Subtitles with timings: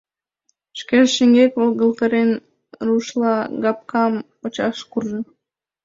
[0.79, 2.31] Шкеже, шеҥгек волгалтарен,
[2.85, 5.19] рушлагапкам почаш куржо.